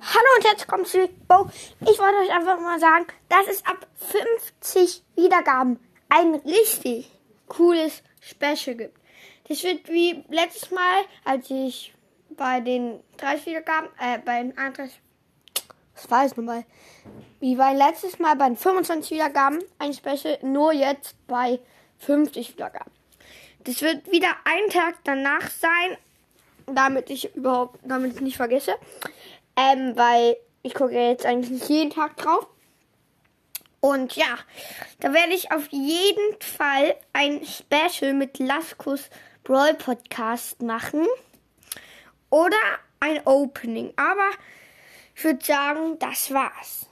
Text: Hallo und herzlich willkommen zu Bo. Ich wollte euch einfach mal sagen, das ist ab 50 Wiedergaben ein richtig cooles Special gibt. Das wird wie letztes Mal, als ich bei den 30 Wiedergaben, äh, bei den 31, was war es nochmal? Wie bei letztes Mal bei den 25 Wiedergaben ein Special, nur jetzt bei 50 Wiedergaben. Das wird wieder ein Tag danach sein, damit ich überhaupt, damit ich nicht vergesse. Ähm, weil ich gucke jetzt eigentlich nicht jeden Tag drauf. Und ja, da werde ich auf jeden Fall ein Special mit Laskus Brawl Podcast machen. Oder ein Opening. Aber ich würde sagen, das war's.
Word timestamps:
Hallo 0.00 0.26
und 0.36 0.44
herzlich 0.44 0.68
willkommen 0.68 0.84
zu 0.84 1.08
Bo. 1.26 1.50
Ich 1.80 1.98
wollte 1.98 2.18
euch 2.18 2.30
einfach 2.30 2.60
mal 2.60 2.78
sagen, 2.78 3.04
das 3.28 3.48
ist 3.48 3.66
ab 3.66 3.84
50 3.96 5.02
Wiedergaben 5.16 5.80
ein 6.08 6.36
richtig 6.36 7.10
cooles 7.48 8.04
Special 8.20 8.76
gibt. 8.76 8.96
Das 9.48 9.64
wird 9.64 9.88
wie 9.88 10.24
letztes 10.28 10.70
Mal, 10.70 11.02
als 11.24 11.50
ich 11.50 11.92
bei 12.30 12.60
den 12.60 13.00
30 13.16 13.46
Wiedergaben, 13.46 13.88
äh, 13.98 14.18
bei 14.24 14.40
den 14.40 14.56
31, 14.56 15.00
was 15.96 16.10
war 16.10 16.24
es 16.24 16.36
nochmal? 16.36 16.64
Wie 17.40 17.56
bei 17.56 17.74
letztes 17.74 18.20
Mal 18.20 18.36
bei 18.36 18.46
den 18.46 18.56
25 18.56 19.10
Wiedergaben 19.10 19.58
ein 19.80 19.92
Special, 19.92 20.38
nur 20.42 20.72
jetzt 20.72 21.16
bei 21.26 21.58
50 21.98 22.52
Wiedergaben. 22.52 22.92
Das 23.64 23.82
wird 23.82 24.08
wieder 24.12 24.30
ein 24.44 24.70
Tag 24.70 24.94
danach 25.02 25.50
sein, 25.50 25.96
damit 26.66 27.10
ich 27.10 27.34
überhaupt, 27.34 27.80
damit 27.82 28.14
ich 28.14 28.20
nicht 28.20 28.36
vergesse. 28.36 28.76
Ähm, 29.58 29.96
weil 29.96 30.36
ich 30.62 30.72
gucke 30.72 30.94
jetzt 30.94 31.26
eigentlich 31.26 31.50
nicht 31.50 31.68
jeden 31.68 31.90
Tag 31.90 32.16
drauf. 32.16 32.46
Und 33.80 34.14
ja, 34.14 34.38
da 35.00 35.12
werde 35.12 35.32
ich 35.32 35.50
auf 35.52 35.66
jeden 35.70 36.40
Fall 36.40 36.96
ein 37.12 37.40
Special 37.44 38.12
mit 38.12 38.38
Laskus 38.38 39.10
Brawl 39.42 39.74
Podcast 39.74 40.62
machen. 40.62 41.06
Oder 42.30 42.56
ein 43.00 43.20
Opening. 43.26 43.92
Aber 43.96 44.30
ich 45.14 45.24
würde 45.24 45.44
sagen, 45.44 45.98
das 45.98 46.32
war's. 46.32 46.87